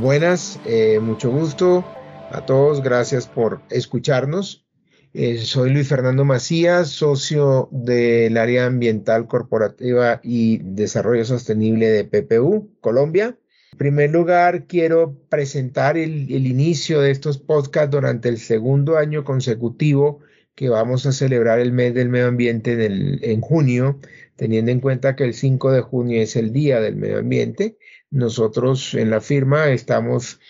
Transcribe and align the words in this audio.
buenas, 0.00 0.58
eh, 0.64 0.98
mucho 0.98 1.30
gusto 1.30 1.84
a 2.30 2.46
todos, 2.46 2.82
gracias 2.82 3.26
por 3.26 3.60
escucharnos. 3.70 4.66
Eh, 5.12 5.38
soy 5.38 5.70
Luis 5.70 5.88
Fernando 5.88 6.24
Macías, 6.24 6.88
socio 6.88 7.68
del 7.70 8.38
área 8.38 8.66
ambiental 8.66 9.26
corporativa 9.26 10.20
y 10.22 10.58
desarrollo 10.62 11.24
sostenible 11.24 11.90
de 11.90 12.04
PPU, 12.04 12.70
Colombia. 12.80 13.36
En 13.72 13.78
primer 13.78 14.10
lugar, 14.10 14.66
quiero 14.66 15.18
presentar 15.28 15.98
el, 15.98 16.30
inicio 16.30 17.00
de 17.00 17.10
estos 17.10 17.38
podcasts 17.38 17.90
durante 17.90 18.28
el 18.28 18.38
segundo 18.38 18.96
año 18.96 19.24
consecutivo 19.24 20.20
que 20.54 20.68
vamos 20.68 21.04
a 21.06 21.12
celebrar 21.12 21.60
el 21.60 21.72
mes 21.72 21.94
del 21.94 22.08
medio 22.08 22.28
ambiente 22.28 22.86
en 22.86 23.40
junio, 23.40 23.98
teniendo 24.36 24.70
en 24.70 24.80
cuenta 24.80 25.16
que 25.16 25.24
el 25.24 25.34
5 25.34 25.72
de 25.72 25.80
junio 25.80 26.22
es 26.22 26.36
el 26.36 26.52
Día 26.52 26.80
del 26.80 26.96
Medio 26.96 27.18
Ambiente. 27.18 27.76
Nosotros 28.10 28.94
en 28.94 29.10
la 29.10 29.20
firma 29.20 29.70
estamos 29.70 30.40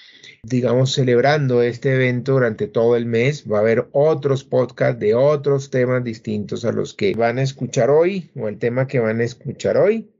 digamos, 0.43 0.93
celebrando 0.93 1.63
este 1.63 1.95
evento 1.95 2.33
durante 2.33 2.67
todo 2.67 2.97
el 2.97 3.07
mes. 3.07 3.45
Va 3.51 3.59
a 3.59 3.61
haber 3.61 3.89
otros 3.93 4.45
podcasts 4.45 5.01
de 5.01 5.15
otros 5.15 5.71
temas 5.71 6.03
distintos 6.05 6.65
a 6.65 6.73
los 6.73 6.95
que 6.95 7.15
van 7.15 7.39
a 7.39 7.43
escuchar 7.43 7.91
hoy 7.91 8.31
o 8.37 8.49
el 8.49 8.59
tema 8.59 8.87
que 8.87 9.01
van 9.01 9.21
a 9.21 9.25
escuchar 9.25 9.77
hoy. 9.77 10.11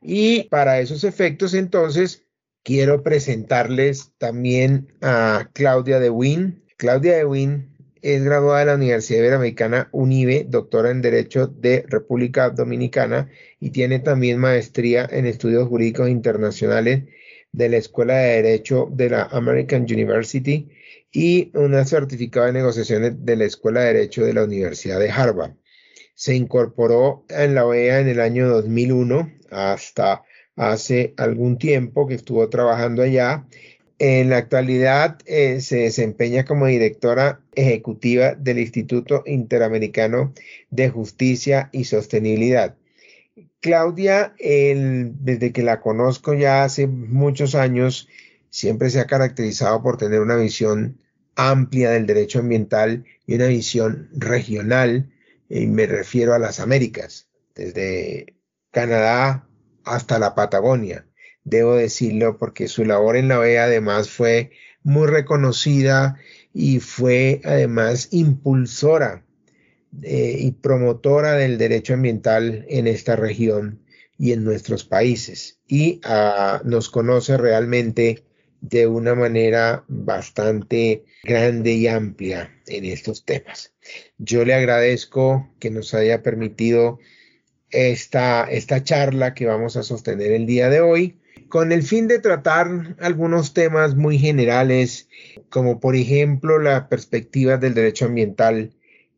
Y 0.00 0.44
para 0.44 0.80
esos 0.80 1.02
efectos, 1.04 1.54
entonces, 1.54 2.26
quiero 2.62 3.02
presentarles 3.02 4.12
también 4.18 4.92
a 5.00 5.50
Claudia 5.52 5.98
de 5.98 6.10
Win. 6.10 6.62
Claudia 6.76 7.16
de 7.16 7.24
Win 7.24 7.73
es 8.04 8.22
graduada 8.22 8.60
de 8.60 8.66
la 8.66 8.74
Universidad 8.74 9.20
Iberoamericana 9.20 9.88
UNIBE, 9.90 10.44
doctora 10.46 10.90
en 10.90 11.00
Derecho 11.00 11.46
de 11.46 11.86
República 11.88 12.50
Dominicana 12.50 13.30
y 13.58 13.70
tiene 13.70 13.98
también 13.98 14.38
maestría 14.38 15.08
en 15.10 15.24
estudios 15.24 15.66
jurídicos 15.68 16.10
internacionales 16.10 17.04
de 17.50 17.68
la 17.70 17.78
Escuela 17.78 18.16
de 18.16 18.42
Derecho 18.42 18.88
de 18.92 19.08
la 19.08 19.22
American 19.32 19.84
University 19.84 20.68
y 21.10 21.50
una 21.54 21.86
certificado 21.86 22.44
de 22.44 22.52
negociaciones 22.52 23.24
de 23.24 23.36
la 23.36 23.46
Escuela 23.46 23.80
de 23.80 23.94
Derecho 23.94 24.22
de 24.22 24.34
la 24.34 24.44
Universidad 24.44 25.00
de 25.00 25.10
Harvard. 25.10 25.54
Se 26.14 26.34
incorporó 26.34 27.24
en 27.30 27.54
la 27.54 27.64
OEA 27.64 28.00
en 28.00 28.08
el 28.08 28.20
año 28.20 28.48
2001 28.48 29.32
hasta 29.50 30.24
hace 30.56 31.14
algún 31.16 31.56
tiempo 31.56 32.06
que 32.06 32.14
estuvo 32.14 32.48
trabajando 32.50 33.02
allá. 33.02 33.46
En 33.98 34.30
la 34.30 34.38
actualidad 34.38 35.18
eh, 35.24 35.60
se 35.60 35.76
desempeña 35.76 36.44
como 36.44 36.66
directora 36.66 37.40
ejecutiva 37.54 38.34
del 38.34 38.58
Instituto 38.58 39.22
Interamericano 39.26 40.34
de 40.70 40.90
Justicia 40.90 41.68
y 41.72 41.84
Sostenibilidad. 41.84 42.76
Claudia, 43.60 44.34
desde 44.38 45.52
que 45.52 45.62
la 45.62 45.80
conozco 45.80 46.34
ya 46.34 46.64
hace 46.64 46.86
muchos 46.86 47.54
años, 47.54 48.08
siempre 48.50 48.90
se 48.90 49.00
ha 49.00 49.06
caracterizado 49.06 49.82
por 49.82 49.96
tener 49.96 50.20
una 50.20 50.36
visión 50.36 50.98
amplia 51.34 51.90
del 51.90 52.06
derecho 52.06 52.40
ambiental 52.40 53.04
y 53.26 53.36
una 53.36 53.46
visión 53.46 54.10
regional, 54.12 55.10
y 55.48 55.66
me 55.66 55.86
refiero 55.86 56.34
a 56.34 56.38
las 56.38 56.60
Américas, 56.60 57.28
desde 57.54 58.34
Canadá 58.70 59.48
hasta 59.84 60.18
la 60.18 60.34
Patagonia. 60.34 61.06
Debo 61.44 61.76
decirlo 61.76 62.38
porque 62.38 62.68
su 62.68 62.84
labor 62.84 63.16
en 63.16 63.28
la 63.28 63.38
OEA 63.38 63.64
además 63.64 64.10
fue 64.10 64.50
muy 64.82 65.06
reconocida 65.06 66.16
y 66.52 66.80
fue 66.80 67.40
además 67.44 68.08
impulsora 68.12 69.24
eh, 70.02 70.36
y 70.40 70.52
promotora 70.52 71.34
del 71.34 71.58
derecho 71.58 71.94
ambiental 71.94 72.64
en 72.68 72.86
esta 72.86 73.16
región 73.16 73.80
y 74.18 74.32
en 74.32 74.44
nuestros 74.44 74.84
países 74.84 75.58
y 75.66 76.00
ah, 76.04 76.62
nos 76.64 76.88
conoce 76.88 77.36
realmente 77.36 78.24
de 78.60 78.86
una 78.86 79.14
manera 79.14 79.84
bastante 79.88 81.04
grande 81.22 81.72
y 81.72 81.86
amplia 81.86 82.50
en 82.66 82.86
estos 82.86 83.26
temas. 83.26 83.74
Yo 84.16 84.44
le 84.46 84.54
agradezco 84.54 85.50
que 85.58 85.70
nos 85.70 85.92
haya 85.92 86.22
permitido 86.22 86.98
esta, 87.68 88.44
esta 88.44 88.82
charla 88.82 89.34
que 89.34 89.44
vamos 89.44 89.76
a 89.76 89.82
sostener 89.82 90.32
el 90.32 90.46
día 90.46 90.70
de 90.70 90.80
hoy 90.80 91.18
con 91.54 91.70
el 91.70 91.84
fin 91.84 92.08
de 92.08 92.18
tratar 92.18 92.96
algunos 92.98 93.54
temas 93.54 93.94
muy 93.94 94.18
generales, 94.18 95.08
como 95.50 95.78
por 95.78 95.94
ejemplo 95.94 96.58
la 96.58 96.88
perspectiva 96.88 97.58
del 97.58 97.74
derecho 97.74 98.06
ambiental 98.06 98.72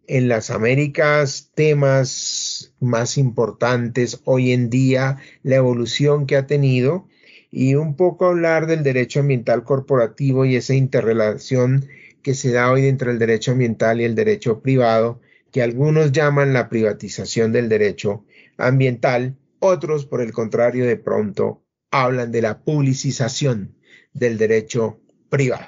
en 0.07 0.29
las 0.29 0.51
Américas 0.51 1.51
temas 1.55 2.75
más 2.79 3.17
importantes 3.17 4.21
hoy 4.25 4.53
en 4.53 4.69
día, 4.69 5.17
la 5.45 5.57
evolución 5.57 6.27
que 6.27 6.37
ha 6.37 6.47
tenido 6.47 7.09
y 7.51 7.75
un 7.75 7.97
poco 7.97 8.27
hablar 8.27 8.67
del 8.67 8.83
derecho 8.83 9.21
ambiental 9.21 9.65
corporativo 9.65 10.45
y 10.45 10.57
esa 10.57 10.75
interrelación 10.75 11.87
que 12.21 12.35
se 12.35 12.53
da 12.53 12.71
hoy 12.71 12.87
entre 12.87 13.13
el 13.13 13.19
derecho 13.19 13.53
ambiental 13.53 14.03
y 14.03 14.05
el 14.05 14.15
derecho 14.15 14.61
privado, 14.61 15.23
que 15.53 15.63
algunos 15.63 16.13
llaman 16.13 16.53
la 16.53 16.69
privatización 16.69 17.51
del 17.53 17.71
derecho 17.71 18.27
ambiental, 18.59 19.39
otros 19.59 20.05
por 20.05 20.21
el 20.21 20.33
contrario 20.33 20.85
de 20.85 20.99
pronto 20.99 21.63
hablan 21.91 22.33
de 22.33 22.43
la 22.43 22.63
publicización 22.63 23.77
del 24.13 24.39
derecho 24.39 25.01
privado. 25.29 25.67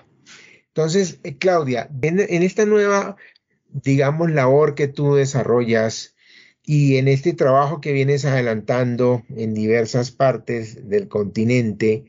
Entonces, 0.68 1.20
eh, 1.24 1.36
Claudia, 1.38 1.90
en, 2.02 2.20
en, 2.20 2.42
esta 2.42 2.66
nueva 2.66 3.16
digamos, 3.70 4.30
labor 4.30 4.74
que 4.74 4.88
tú 4.88 5.14
desarrollas 5.14 6.14
y 6.64 6.96
en 6.96 7.08
este 7.08 7.32
trabajo 7.32 7.80
que 7.80 7.92
vienes 7.92 8.24
adelantando 8.24 9.22
en 9.34 9.54
diversas 9.54 10.10
partes 10.10 10.88
del 10.88 11.08
continente, 11.08 12.04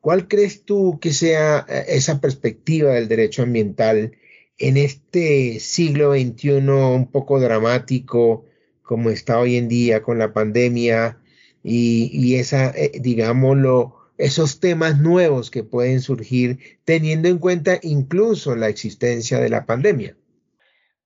¿cuál 0.00 0.28
crees 0.28 0.64
tú 0.64 0.98
que 1.00 1.12
sea 1.12 1.64
eh, 1.68 1.84
esa 1.88 2.20
perspectiva 2.20 2.92
del 2.92 3.08
derecho 3.08 3.42
ambiental 3.42 4.12
en 4.58 4.76
este 4.76 5.60
siglo 5.60 6.12
XXI 6.12 6.50
un 6.50 7.10
poco 7.10 7.40
dramático 7.40 8.46
como 8.82 9.10
está 9.10 9.38
hoy 9.38 9.56
en 9.56 9.68
día 9.68 10.02
con 10.02 10.18
la 10.18 10.32
pandemia 10.32 11.18
y, 11.62 12.36
esa, 12.36 12.70
eh, 12.70 12.92
digámoslo, 13.00 13.96
esos 14.18 14.60
temas 14.60 15.00
nuevos 15.00 15.50
que 15.50 15.64
pueden 15.64 16.00
surgir 16.00 16.58
teniendo 16.84 17.28
en 17.28 17.38
cuenta 17.38 17.78
incluso 17.82 18.54
la 18.56 18.68
existencia 18.68 19.40
de 19.40 19.48
la 19.48 19.66
pandemia? 19.66 20.16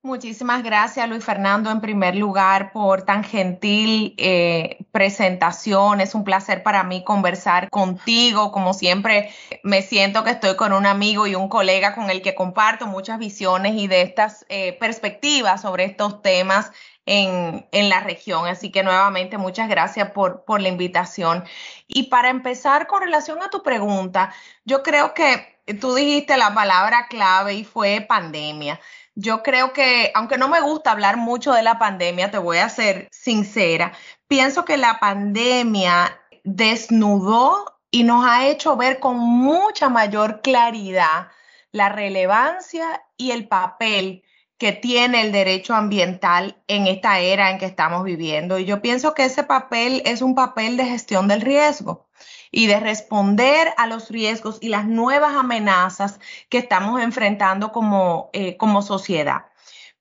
Muchísimas 0.07 0.63
gracias, 0.63 1.09
Luis 1.09 1.25
Fernando, 1.25 1.69
en 1.69 1.81
primer 1.81 2.15
lugar, 2.15 2.71
por 2.71 3.03
tan 3.03 3.25
gentil 3.25 4.15
eh, 4.19 4.79
presentación. 4.93 6.01
Es 6.01 6.15
un 6.15 6.23
placer 6.23 6.63
para 6.63 6.85
mí 6.85 7.03
conversar 7.03 7.69
contigo. 7.71 8.53
Como 8.53 8.73
siempre, 8.73 9.35
me 9.65 9.83
siento 9.83 10.23
que 10.23 10.31
estoy 10.31 10.55
con 10.55 10.73
un 10.73 10.87
amigo 10.87 11.27
y 11.27 11.35
un 11.35 11.49
colega 11.49 11.97
con 11.97 12.09
el 12.09 12.23
que 12.23 12.37
comparto 12.37 12.87
muchas 12.87 13.19
visiones 13.19 13.75
y 13.75 13.89
de 13.89 14.03
estas 14.03 14.47
eh, 14.49 14.75
perspectivas 14.79 15.63
sobre 15.63 15.87
estos 15.87 16.23
temas 16.23 16.71
en, 17.05 17.67
en, 17.73 17.89
la 17.89 17.99
región. 17.99 18.47
Así 18.47 18.71
que 18.71 18.85
nuevamente, 18.85 19.39
muchas 19.39 19.69
gracias 19.69 20.13
por, 20.13 20.45
por 20.45 20.61
la 20.61 20.69
invitación. 20.69 21.43
Y 21.89 22.05
para 22.05 22.31
empezar, 22.31 22.87
con 22.87 23.03
relación 23.03 23.43
a 23.43 23.51
tu 23.51 23.65
pregunta, 23.65 24.33
yo 24.65 24.85
creo 24.85 25.15
que 25.15 25.59
tú 25.81 25.97
dijiste 25.97 26.37
la 26.37 26.55
palabra 26.55 27.09
clave 27.09 27.55
y 27.55 27.65
fue 27.65 28.03
pandemia. 28.09 28.79
Yo 29.19 29.43
creo 29.43 29.73
que, 29.73 30.13
aunque 30.15 30.37
no 30.37 30.49
me 30.49 30.61
gusta 30.61 30.93
hablar 30.93 31.17
mucho 31.17 31.53
de 31.55 31.63
la 31.63 31.79
pandemia, 31.79 32.31
te 32.31 32.37
voy 32.37 32.59
a 32.59 32.69
ser 32.69 33.09
sincera, 33.11 33.93
pienso 34.29 34.67
que 34.67 34.77
la 34.77 35.01
pandemia 35.01 36.21
desnudó 36.45 37.81
y 37.91 38.05
nos 38.05 38.27
ha 38.27 38.47
hecho 38.47 38.77
ver 38.77 39.01
con 39.01 39.17
mucha 39.19 39.89
mayor 39.89 40.43
claridad 40.43 41.29
la 41.73 41.89
relevancia 41.89 43.05
y 43.17 43.31
el 43.31 43.49
papel 43.49 44.23
que 44.59 44.73
tiene 44.73 45.23
el 45.23 45.33
derecho 45.33 45.75
ambiental 45.75 46.63
en 46.67 46.87
esta 46.87 47.19
era 47.21 47.51
en 47.51 47.59
que 47.59 47.67
estamos 47.67 48.05
viviendo. 48.05 48.59
Y 48.59 48.67
yo 48.67 48.83
pienso 48.83 49.15
que 49.15 49.25
ese 49.25 49.45
papel 49.45 50.03
es 50.05 50.21
un 50.21 50.35
papel 50.35 50.77
de 50.77 50.85
gestión 50.85 51.27
del 51.27 51.41
riesgo 51.41 52.06
y 52.51 52.67
de 52.67 52.81
responder 52.81 53.73
a 53.77 53.87
los 53.87 54.11
riesgos 54.11 54.59
y 54.61 54.69
las 54.69 54.87
nuevas 54.87 55.35
amenazas 55.35 56.21
que 56.49 56.59
estamos 56.59 57.01
enfrentando 57.01 57.73
como, 57.73 58.31
eh, 58.33 58.57
como 58.57 58.83
sociedad. 58.83 59.47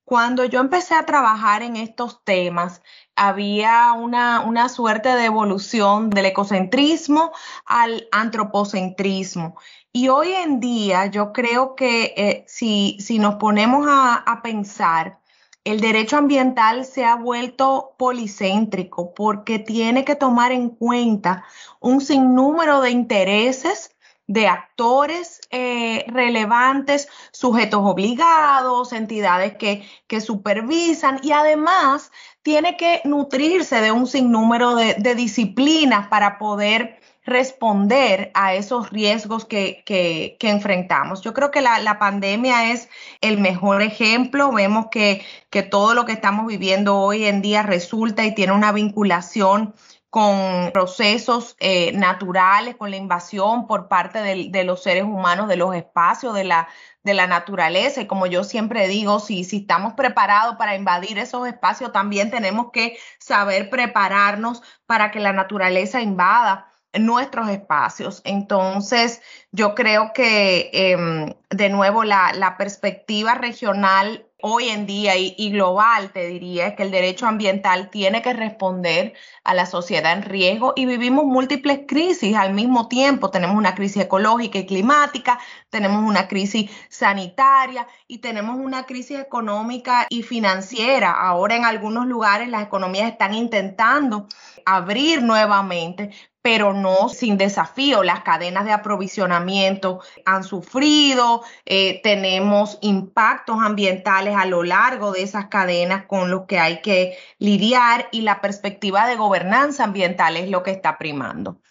Cuando 0.05 0.45
yo 0.45 0.59
empecé 0.59 0.93
a 0.93 1.05
trabajar 1.05 1.63
en 1.63 1.75
estos 1.77 2.23
temas, 2.23 2.81
había 3.15 3.93
una, 3.93 4.41
una, 4.41 4.69
suerte 4.69 5.09
de 5.09 5.25
evolución 5.25 6.11
del 6.11 6.27
ecocentrismo 6.27 7.31
al 7.65 8.07
antropocentrismo. 8.11 9.57
Y 9.91 10.09
hoy 10.09 10.33
en 10.33 10.59
día 10.59 11.07
yo 11.07 11.33
creo 11.33 11.75
que 11.75 12.13
eh, 12.17 12.45
si, 12.47 12.97
si, 12.99 13.17
nos 13.17 13.35
ponemos 13.35 13.87
a, 13.89 14.15
a 14.17 14.41
pensar, 14.43 15.19
el 15.65 15.81
derecho 15.81 16.17
ambiental 16.17 16.85
se 16.85 17.03
ha 17.03 17.15
vuelto 17.15 17.95
policéntrico 17.97 19.13
porque 19.13 19.59
tiene 19.59 20.05
que 20.05 20.15
tomar 20.15 20.51
en 20.51 20.69
cuenta 20.69 21.43
un 21.79 22.01
sinnúmero 22.01 22.81
de 22.81 22.91
intereses 22.91 23.91
de 24.27 24.47
actores 24.47 25.41
eh, 25.51 26.05
relevantes, 26.07 27.07
sujetos 27.31 27.81
obligados, 27.83 28.93
entidades 28.93 29.55
que, 29.57 29.83
supervisan 30.21 31.19
y 31.21 31.31
además 31.31 32.11
tiene 32.41 32.77
que 32.77 33.01
nutrirse 33.03 33.81
de 33.81 33.91
un 33.91 34.07
sinnúmero 34.07 34.75
de 34.75 35.15
disciplinas 35.15 36.07
para 36.07 36.37
poder 36.37 37.01
responder 37.25 38.31
a 38.35 38.53
esos 38.53 38.91
riesgos 38.91 39.45
que, 39.45 39.83
que, 39.85 40.37
enfrentamos. 40.41 41.21
Yo 41.21 41.33
creo 41.33 41.49
que 41.51 41.61
la, 41.61 41.79
la, 41.79 41.97
pandemia 41.97 42.71
es 42.71 42.87
el 43.19 43.39
mejor 43.39 43.81
ejemplo. 43.81 44.51
Vemos 44.51 44.87
que, 44.91 45.25
que 45.49 45.63
todo 45.63 45.95
lo 45.95 46.05
que 46.05 46.13
estamos 46.13 46.45
viviendo 46.45 46.97
hoy 46.97 47.25
en 47.25 47.41
día 47.41 47.63
resulta 47.63 48.23
y 48.25 48.35
tiene 48.35 48.53
una 48.53 48.71
vinculación 48.71 49.73
con 50.15 50.71
procesos 50.71 51.57
eh, 51.59 51.91
naturales, 51.91 52.75
con 52.77 52.89
la 52.89 52.95
invasión 52.95 53.67
por 53.67 53.89
parte 53.89 54.21
de, 54.21 54.47
de, 54.49 54.63
los 54.63 54.81
seres 54.81 55.03
humanos 55.03 55.49
de 55.49 55.57
los 55.57 55.75
espacios, 55.75 56.33
de 56.33 56.45
la, 56.45 56.69
de 57.03 57.13
la 57.15 57.27
naturaleza. 57.27 58.01
Y 58.01 58.07
como 58.07 58.25
yo 58.25 58.43
siempre 58.45 58.87
digo, 58.87 59.19
si, 59.19 59.43
si 59.43 59.57
estamos 59.57 59.93
preparados 59.93 60.55
para 60.55 60.75
invadir 60.75 61.17
esos 61.17 61.45
espacios, 61.47 61.91
también 61.91 62.31
tenemos 62.31 62.71
que 62.71 62.97
saber 63.19 63.69
prepararnos 63.69 64.61
para 64.85 65.11
que 65.11 65.19
la 65.19 65.33
naturaleza 65.33 65.99
invada 65.99 66.71
nuestros 66.99 67.49
espacios. 67.49 68.21
Entonces, 68.25 69.21
yo 69.51 69.75
creo 69.75 70.11
que, 70.13 70.69
em, 70.73 71.33
de 71.49 71.69
nuevo, 71.69 72.03
la, 72.03 72.33
la 72.33 72.57
perspectiva 72.57 73.35
regional 73.35 74.25
hoy 74.47 74.69
en 74.69 74.85
día 74.85 75.17
y, 75.17 75.49
global, 75.49 76.11
te 76.11 76.27
diría, 76.27 76.67
es 76.67 76.75
que 76.75 76.83
el 76.83 76.91
derecho 76.91 77.25
ambiental 77.25 77.89
tiene 77.89 78.21
que 78.21 78.31
responder 78.31 79.13
a 79.43 79.55
la 79.55 79.65
sociedad 79.65 80.13
en 80.13 80.21
riesgo 80.21 80.73
y 80.75 80.85
vivimos 80.85 81.25
múltiples 81.25 81.79
crisis 81.87 82.35
al 82.35 82.53
mismo 82.53 82.87
tiempo. 82.87 83.31
Tenemos 83.31 83.55
una 83.55 83.73
crisis 83.73 84.03
ecológica 84.03 84.59
y 84.59 84.67
climática, 84.67 85.39
tenemos 85.71 86.03
una 86.03 86.27
crisis 86.27 86.69
sanitaria 86.89 87.87
y 88.07 88.19
tenemos 88.19 88.57
una 88.57 88.85
crisis 88.85 89.19
económica 89.19 90.05
y 90.11 90.21
financiera. 90.21 91.11
Ahora 91.11 91.55
en 91.55 91.65
algunos 91.65 92.05
lugares 92.05 92.47
las 92.47 92.61
economías 92.61 93.11
están 93.11 93.33
intentando 93.33 94.27
abrir 94.65 95.21
nuevamente, 95.21 96.11
pero 96.41 96.73
no 96.73 97.09
sin 97.09 97.37
desafío. 97.37 98.03
Las 98.03 98.21
cadenas 98.21 98.65
de 98.65 98.71
aprovisionamiento 98.71 100.01
han 100.25 100.43
sufrido, 100.43 101.41
eh, 101.65 102.01
tenemos 102.03 102.77
impactos 102.81 103.57
ambientales 103.61 104.35
a 104.35 104.45
lo 104.45 104.63
largo 104.63 105.11
de 105.11 105.23
esas 105.23 105.47
cadenas 105.47 106.05
con 106.05 106.29
los 106.29 106.45
que 106.45 106.59
hay 106.59 106.81
que 106.81 107.17
lidiar 107.39 108.09
y 108.11 108.21
la 108.21 108.41
perspectiva 108.41 109.07
de 109.07 109.15
gobernanza 109.15 109.85
ambiental 109.85 110.37
es 110.37 110.49
lo 110.49 110.61
que 110.61 110.71
está 110.71 110.97
primando. 110.97 111.61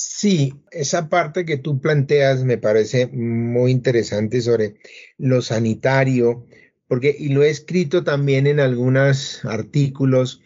Sí, 0.00 0.54
esa 0.70 1.08
parte 1.08 1.44
que 1.44 1.56
tú 1.56 1.80
planteas 1.80 2.44
me 2.44 2.56
parece 2.56 3.08
muy 3.08 3.72
interesante 3.72 4.40
sobre 4.40 4.76
lo 5.16 5.42
sanitario, 5.42 6.46
porque, 6.86 7.14
y 7.18 7.30
lo 7.30 7.42
he 7.42 7.50
escrito 7.50 8.04
también 8.04 8.46
en 8.46 8.60
algunos 8.60 9.44
artículos, 9.44 10.40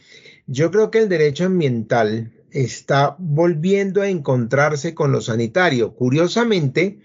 yo 0.52 0.70
creo 0.70 0.90
que 0.90 0.98
el 0.98 1.08
derecho 1.08 1.46
ambiental 1.46 2.30
está 2.50 3.16
volviendo 3.18 4.02
a 4.02 4.08
encontrarse 4.08 4.94
con 4.94 5.10
lo 5.10 5.22
sanitario. 5.22 5.94
Curiosamente, 5.94 6.98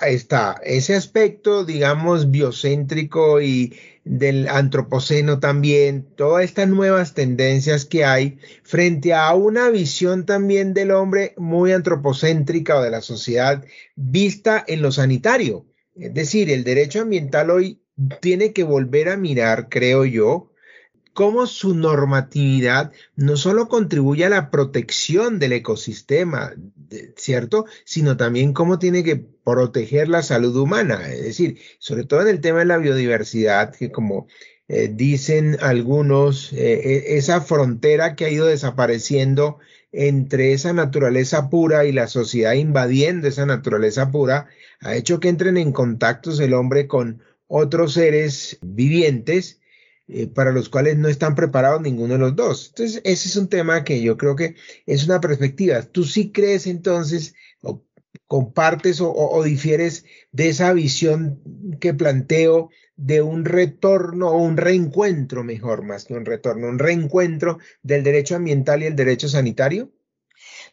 está 0.00 0.58
ese 0.64 0.94
aspecto, 0.94 1.66
digamos, 1.66 2.30
biocéntrico 2.30 3.42
y 3.42 3.74
del 4.04 4.48
antropoceno 4.48 5.40
también, 5.40 6.06
todas 6.16 6.44
estas 6.44 6.68
nuevas 6.68 7.12
tendencias 7.12 7.84
que 7.84 8.06
hay 8.06 8.38
frente 8.62 9.12
a 9.12 9.34
una 9.34 9.68
visión 9.68 10.24
también 10.24 10.72
del 10.72 10.90
hombre 10.90 11.34
muy 11.36 11.72
antropocéntrica 11.72 12.78
o 12.78 12.82
de 12.82 12.90
la 12.90 13.02
sociedad 13.02 13.62
vista 13.94 14.64
en 14.66 14.80
lo 14.80 14.90
sanitario. 14.90 15.66
Es 15.96 16.14
decir, 16.14 16.50
el 16.50 16.64
derecho 16.64 17.02
ambiental 17.02 17.50
hoy 17.50 17.82
tiene 18.22 18.54
que 18.54 18.64
volver 18.64 19.10
a 19.10 19.18
mirar, 19.18 19.68
creo 19.68 20.06
yo, 20.06 20.53
cómo 21.14 21.46
su 21.46 21.74
normatividad 21.74 22.92
no 23.16 23.36
solo 23.36 23.68
contribuye 23.68 24.26
a 24.26 24.28
la 24.28 24.50
protección 24.50 25.38
del 25.38 25.52
ecosistema, 25.52 26.52
¿cierto? 27.16 27.66
Sino 27.84 28.16
también 28.16 28.52
cómo 28.52 28.78
tiene 28.78 29.04
que 29.04 29.16
proteger 29.16 30.08
la 30.08 30.22
salud 30.22 30.54
humana. 30.56 31.08
Es 31.10 31.22
decir, 31.22 31.58
sobre 31.78 32.04
todo 32.04 32.22
en 32.22 32.28
el 32.28 32.40
tema 32.40 32.58
de 32.58 32.64
la 32.66 32.78
biodiversidad, 32.78 33.74
que 33.74 33.90
como 33.90 34.26
eh, 34.68 34.90
dicen 34.92 35.56
algunos, 35.60 36.52
eh, 36.52 36.80
e, 36.82 37.16
esa 37.16 37.40
frontera 37.40 38.16
que 38.16 38.24
ha 38.24 38.30
ido 38.30 38.46
desapareciendo 38.46 39.58
entre 39.92 40.52
esa 40.52 40.72
naturaleza 40.72 41.48
pura 41.48 41.84
y 41.84 41.92
la 41.92 42.08
sociedad 42.08 42.54
invadiendo 42.54 43.28
esa 43.28 43.46
naturaleza 43.46 44.10
pura, 44.10 44.48
ha 44.80 44.96
hecho 44.96 45.20
que 45.20 45.28
entren 45.28 45.56
en 45.58 45.70
contactos 45.72 46.40
el 46.40 46.54
hombre 46.54 46.88
con 46.88 47.22
otros 47.46 47.92
seres 47.92 48.58
vivientes 48.62 49.60
eh, 50.06 50.26
para 50.26 50.52
los 50.52 50.68
cuales 50.68 50.98
no 50.98 51.08
están 51.08 51.34
preparados 51.34 51.80
ninguno 51.80 52.14
de 52.14 52.20
los 52.20 52.36
dos. 52.36 52.68
Entonces, 52.68 53.00
ese 53.04 53.28
es 53.28 53.36
un 53.36 53.48
tema 53.48 53.84
que 53.84 54.02
yo 54.02 54.18
creo 54.18 54.36
que 54.36 54.54
es 54.84 55.04
una 55.06 55.20
perspectiva. 55.20 55.82
¿Tú 55.82 56.04
sí 56.04 56.30
crees 56.30 56.66
entonces, 56.66 57.34
o 57.62 57.82
compartes 58.26 59.00
o, 59.00 59.42
difieres 59.42 60.04
de 60.30 60.48
esa 60.50 60.72
visión 60.72 61.40
que 61.80 61.94
planteo 61.94 62.70
de 62.96 63.22
un 63.22 63.44
retorno 63.44 64.28
o 64.28 64.36
un 64.36 64.56
reencuentro, 64.56 65.42
mejor, 65.42 65.84
más 65.84 66.04
que 66.04 66.14
un 66.14 66.24
retorno, 66.24 66.68
un 66.68 66.78
reencuentro 66.78 67.58
del 67.82 68.02
derecho 68.02 68.36
ambiental 68.36 68.82
y 68.82 68.86
el 68.86 68.96
derecho 68.96 69.28
sanitario? 69.28 69.90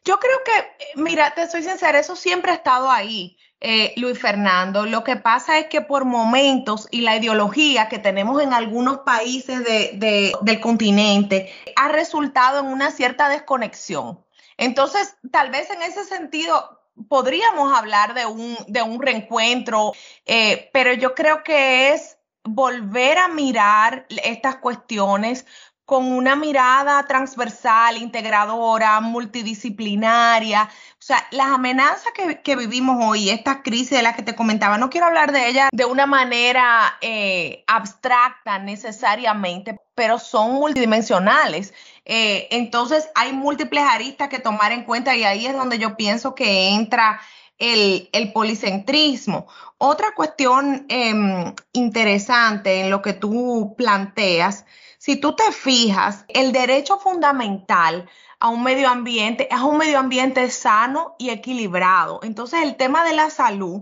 Yo 0.04 0.20
creo 0.20 0.38
que, 0.44 1.02
mira, 1.02 1.34
te 1.34 1.48
soy 1.48 1.64
sincera, 1.64 2.00
eso 2.00 2.16
siempre 2.16 2.52
ha 2.52 2.56
estado 2.56 2.90
ahí. 2.90 3.38
Eh, 3.64 3.94
Luis 3.98 4.20
Fernando. 4.20 4.88
Lo 4.88 5.04
que 5.04 5.18
pasa 5.18 5.60
es 5.60 5.68
que 5.68 5.82
por 5.82 6.04
momentos 6.04 6.88
y 6.90 7.02
la 7.02 7.16
ideología 7.16 7.90
que 7.90 8.00
tenemos 8.00 8.42
en 8.42 8.54
algunos 8.54 9.02
países 9.02 9.64
del 9.64 10.60
continente 10.60 11.54
ha 11.76 11.88
resultado 11.90 12.60
en 12.60 12.66
una 12.66 12.90
cierta 12.90 13.30
desconexión. 13.30 14.20
Entonces, 14.58 15.16
tal 15.32 15.52
vez 15.52 15.70
en 15.70 15.84
ese 15.84 16.06
sentido 16.06 16.82
podríamos 17.08 17.78
hablar 17.78 18.16
de 18.16 18.26
un, 18.26 18.58
de 18.68 18.82
un 18.82 19.00
reencuentro, 19.00 19.94
eh, 20.26 20.72
pero 20.74 20.94
yo 20.94 21.14
creo 21.14 21.44
que 21.44 21.94
es 21.94 22.18
volver 22.44 23.20
a 23.20 23.28
mirar 23.28 24.08
estas 24.24 24.56
cuestiones 24.56 25.46
con 25.92 26.10
una 26.10 26.38
mirada 26.38 27.06
transversal, 27.06 27.98
integradora, 27.98 29.02
multidisciplinaria. 29.02 30.64
O 30.64 31.02
sea, 31.02 31.28
las 31.32 31.48
amenazas 31.48 32.14
que, 32.46 32.56
vivimos 32.56 33.04
hoy, 33.06 33.30
estas 33.30 33.58
crisis 33.58 33.90
de 33.90 34.02
las 34.02 34.16
que 34.16 34.22
te 34.22 34.34
comentaba, 34.34 34.78
no 34.78 34.90
quiero 34.90 35.08
hablar 35.08 35.34
de 35.34 35.50
ellas 35.50 35.68
de 35.74 35.84
una 35.84 36.06
manera 36.06 36.98
eh, 37.02 37.66
abstracta 37.68 38.58
necesariamente, 38.58 39.82
pero 39.94 40.18
son 40.18 40.54
multidimensionales. 40.54 41.74
Eh, 42.06 42.48
entonces, 42.52 43.10
hay 43.14 43.34
múltiples 43.34 43.84
aristas 43.84 44.30
que 44.30 44.40
tomar 44.40 44.72
en 44.72 44.86
cuenta 44.86 45.14
y 45.18 45.26
ahí 45.26 45.46
es 45.46 45.54
donde 45.54 45.78
yo 45.78 45.98
pienso 45.98 46.36
que 46.36 46.70
entra 46.70 47.20
el, 47.58 48.32
policentrismo. 48.34 49.46
Otra 49.78 50.16
cuestión 50.16 50.86
em, 50.88 51.54
interesante 51.74 52.80
en 52.80 52.90
lo 52.90 53.02
que 53.02 53.12
tú 53.12 53.76
planteas 53.78 54.66
si 55.02 55.16
tú 55.16 55.36
te 55.36 55.52
fijas, 55.52 56.26
el 56.28 56.52
derecho 56.52 57.00
fundamental 57.00 58.08
a 58.40 58.50
un 58.50 58.62
medio 58.62 58.88
ambiente 58.88 59.52
es 59.52 59.60
un 59.60 59.80
medio 59.80 59.98
ambiente 59.98 60.48
sano 60.52 61.16
y 61.18 61.32
equilibrado. 61.32 62.20
Entonces, 62.22 62.62
el 62.62 62.76
tema 62.76 63.04
de 63.04 63.14
la 63.14 63.32
salud 63.32 63.82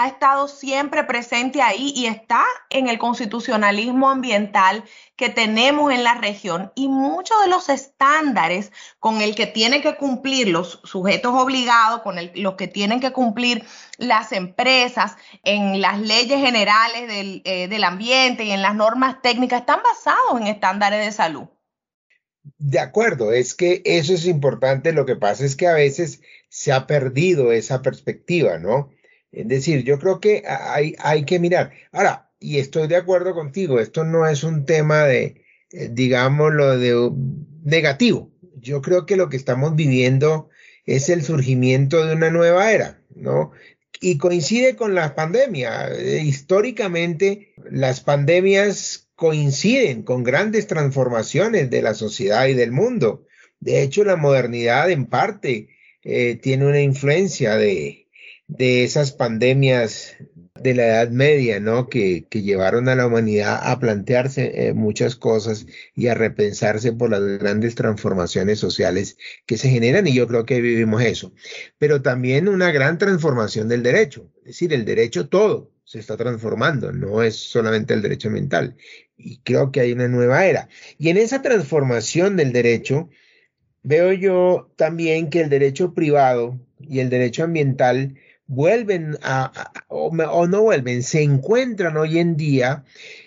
ha 0.00 0.08
estado 0.08 0.48
siempre 0.48 1.04
presente 1.04 1.60
ahí 1.60 1.92
y 1.94 2.06
está 2.06 2.46
en 2.70 2.88
el 2.88 2.98
constitucionalismo 2.98 4.08
ambiental 4.08 4.82
que 5.14 5.28
tenemos 5.28 5.92
en 5.92 6.04
la 6.04 6.14
región 6.14 6.72
y 6.74 6.88
muchos 6.88 7.36
de 7.42 7.50
los 7.50 7.68
estándares 7.68 8.72
con 8.98 9.20
el 9.20 9.34
que 9.34 9.46
tienen 9.46 9.82
que 9.82 9.96
cumplir 9.96 10.48
los 10.48 10.80
sujetos 10.84 11.34
obligados, 11.34 12.00
con 12.00 12.16
los 12.34 12.54
que 12.54 12.66
tienen 12.66 13.00
que 13.00 13.12
cumplir 13.12 13.64
las 13.98 14.32
empresas 14.32 15.16
en 15.44 15.82
las 15.82 16.00
leyes 16.00 16.40
generales 16.40 17.06
del, 17.06 17.42
eh, 17.44 17.68
del 17.68 17.84
ambiente 17.84 18.44
y 18.44 18.52
en 18.52 18.62
las 18.62 18.74
normas 18.74 19.20
técnicas 19.20 19.60
están 19.60 19.80
basados 19.82 20.40
en 20.40 20.46
estándares 20.46 21.04
de 21.04 21.12
salud. 21.12 21.44
De 22.56 22.78
acuerdo, 22.78 23.32
es 23.32 23.54
que 23.54 23.82
eso 23.84 24.14
es 24.14 24.24
importante. 24.24 24.92
Lo 24.92 25.04
que 25.04 25.16
pasa 25.16 25.44
es 25.44 25.56
que 25.56 25.66
a 25.66 25.74
veces 25.74 26.22
se 26.48 26.72
ha 26.72 26.86
perdido 26.86 27.52
esa 27.52 27.82
perspectiva, 27.82 28.58
¿no? 28.58 28.88
Es 29.32 29.46
decir, 29.46 29.84
yo 29.84 29.98
creo 29.98 30.20
que 30.20 30.42
hay, 30.46 30.96
hay 30.98 31.24
que 31.24 31.38
mirar. 31.38 31.72
Ahora, 31.92 32.30
y 32.40 32.58
estoy 32.58 32.88
de 32.88 32.96
acuerdo 32.96 33.34
contigo, 33.34 33.78
esto 33.78 34.04
no 34.04 34.26
es 34.26 34.42
un 34.42 34.64
tema 34.64 35.04
de, 35.04 35.44
eh, 35.72 35.88
digámoslo, 35.92 36.78
de 36.78 37.12
negativo. 37.62 38.32
Yo 38.56 38.82
creo 38.82 39.06
que 39.06 39.16
lo 39.16 39.28
que 39.28 39.36
estamos 39.36 39.76
viviendo 39.76 40.48
es 40.84 41.08
el 41.08 41.22
surgimiento 41.22 42.04
de 42.04 42.14
una 42.14 42.30
nueva 42.30 42.72
era, 42.72 43.02
¿no? 43.14 43.52
Y 44.00 44.16
coincide 44.18 44.76
con 44.76 44.94
la 44.94 45.14
pandemia. 45.14 45.88
Eh, 45.92 46.22
históricamente, 46.24 47.52
las 47.70 48.00
pandemias 48.00 49.08
coinciden 49.14 50.02
con 50.02 50.24
grandes 50.24 50.66
transformaciones 50.66 51.68
de 51.68 51.82
la 51.82 51.94
sociedad 51.94 52.46
y 52.46 52.54
del 52.54 52.72
mundo. 52.72 53.26
De 53.60 53.82
hecho, 53.82 54.02
la 54.04 54.16
modernidad 54.16 54.90
en 54.90 55.04
parte 55.04 55.68
eh, 56.02 56.36
tiene 56.36 56.66
una 56.66 56.80
influencia 56.80 57.56
de, 57.56 58.08
de 58.50 58.82
esas 58.84 59.12
pandemias 59.12 60.16
de 60.60 60.74
la 60.74 60.86
Edad 60.86 61.10
Media, 61.10 61.60
¿no? 61.60 61.88
Que, 61.88 62.26
que 62.28 62.42
llevaron 62.42 62.88
a 62.88 62.96
la 62.96 63.06
humanidad 63.06 63.60
a 63.62 63.78
plantearse 63.78 64.68
eh, 64.68 64.74
muchas 64.74 65.16
cosas 65.16 65.66
y 65.94 66.08
a 66.08 66.14
repensarse 66.14 66.92
por 66.92 67.10
las 67.10 67.22
grandes 67.38 67.76
transformaciones 67.76 68.58
sociales 68.58 69.16
que 69.46 69.56
se 69.56 69.70
generan 69.70 70.06
y 70.06 70.14
yo 70.14 70.26
creo 70.26 70.44
que 70.44 70.60
vivimos 70.60 71.02
eso. 71.02 71.32
Pero 71.78 72.02
también 72.02 72.48
una 72.48 72.72
gran 72.72 72.98
transformación 72.98 73.68
del 73.68 73.82
derecho, 73.82 74.30
es 74.40 74.46
decir, 74.46 74.72
el 74.72 74.84
derecho 74.84 75.28
todo 75.28 75.70
se 75.84 76.00
está 76.00 76.16
transformando, 76.16 76.92
no 76.92 77.22
es 77.22 77.36
solamente 77.36 77.94
el 77.94 78.02
derecho 78.02 78.28
ambiental. 78.28 78.76
Y 79.16 79.38
creo 79.38 79.70
que 79.70 79.80
hay 79.80 79.92
una 79.92 80.08
nueva 80.08 80.44
era. 80.44 80.68
Y 80.98 81.08
en 81.08 81.16
esa 81.16 81.40
transformación 81.40 82.36
del 82.36 82.52
derecho, 82.52 83.10
veo 83.82 84.12
yo 84.12 84.72
también 84.76 85.30
que 85.30 85.40
el 85.40 85.48
derecho 85.48 85.94
privado 85.94 86.60
y 86.80 87.00
el 87.00 87.10
derecho 87.10 87.44
ambiental 87.44 88.16
vuelven 88.50 89.16
a, 89.22 89.52
o, 89.88 90.10
no 90.48 90.62
vuelven, 90.62 91.04
se 91.04 91.22
encuentran 91.22 91.96
hoy 91.96 92.18
en 92.18 92.36
día. 92.36 92.84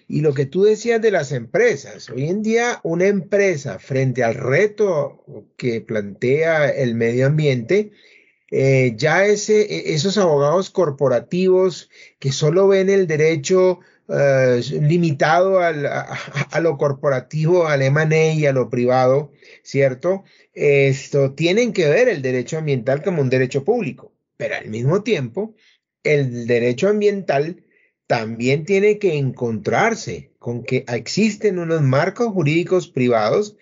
Y 0.07 0.19
lo 0.21 0.33
que 0.33 0.45
tú 0.45 0.63
decías 0.63 1.01
de 1.01 1.11
las 1.11 1.31
empresas, 1.31 2.09
hoy 2.09 2.27
en 2.27 2.43
día 2.43 2.81
una 2.83 3.07
empresa 3.07 3.79
frente 3.79 4.23
al 4.23 4.35
reto 4.35 5.23
que 5.57 5.79
plantea 5.81 6.69
el 6.69 6.95
medio 6.95 7.27
ambiente, 7.27 7.91
eh, 8.51 8.93
ya 8.97 9.25
ese, 9.25 9.61
e, 9.61 9.93
esos 9.93 10.17
abogados 10.17 10.69
corporativos 10.69 11.89
que 12.19 12.31
solo 12.31 12.67
ven 12.67 12.89
el 12.89 13.07
derecho 13.07 13.79
eh, 14.09 14.61
limitado 14.81 15.59
al, 15.59 15.85
a, 15.85 16.59
lo 16.59 16.77
corporativo, 16.77 17.67
al 17.67 17.81
M&A 17.81 18.33
y 18.33 18.45
a 18.45 18.51
lo 18.51 18.69
privado, 18.69 19.31
¿cierto? 19.63 20.25
Esto 20.53 21.31
tienen 21.33 21.71
que 21.71 21.87
ver 21.87 22.09
el 22.09 22.21
derecho 22.21 22.57
ambiental 22.57 23.01
como 23.01 23.21
un 23.21 23.29
derecho 23.29 23.63
público, 23.63 24.12
pero 24.37 24.55
al 24.55 24.69
mismo 24.69 25.03
tiempo, 25.03 25.55
el 26.03 26.47
derecho 26.47 26.89
ambiental 26.89 27.63
también 28.07 28.65
tiene 28.65 28.99
que 28.99 29.17
encontrarse 29.17 30.31
con 30.39 30.63
que 30.63 30.85
existen 30.87 31.59
unos 31.59 31.81
marcos 31.81 32.27
jurídicos 32.27 32.87
privados 32.87 33.55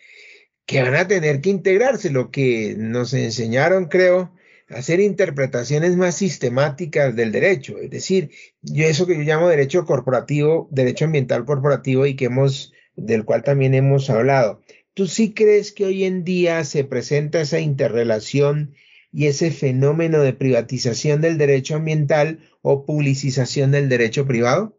que 0.66 0.82
van 0.82 0.96
a 0.96 1.08
tener 1.08 1.42
que 1.42 1.50
integrarse, 1.50 2.10
lo 2.10 2.32
que 2.32 2.76
nos 2.78 3.14
enseñaron, 3.14 3.86
creo, 3.86 4.34
hacer 4.70 5.00
interpretaciones 5.00 5.98
más 5.98 6.16
sistemáticas 6.16 7.16
del 7.16 7.32
derecho, 7.32 7.78
es 7.78 7.90
decir, 7.90 8.32
yo 8.62 8.86
eso 8.86 9.06
que 9.06 9.18
yo 9.18 9.24
llamo 9.24 9.50
derecho 9.50 9.86
corporativo, 9.86 10.70
derecho 10.72 11.06
ambiental 11.06 11.46
corporativo 11.46 12.06
y 12.06 12.16
que 12.16 12.26
hemos 12.26 12.74
del 12.96 13.26
cual 13.26 13.44
también 13.44 13.74
hemos 13.74 14.10
hablado. 14.10 14.62
¿Tú 14.94 15.08
sí 15.08 15.34
crees 15.34 15.72
que 15.72 15.86
hoy 15.86 16.04
en 16.04 16.24
día 16.24 16.64
se 16.64 16.84
presenta 16.84 17.42
esa 17.42 17.60
interrelación 17.60 18.76
y 19.12 19.28
ese 19.28 19.52
fenómeno 19.52 20.20
de 20.20 20.34
privatización 20.34 21.22
del 21.22 21.38
derecho 21.38 21.76
ambiental 21.76 22.40
o 22.62 22.86
publicización 22.86 23.72
del 23.72 23.90
derecho 23.90 24.26
privado? 24.26 24.78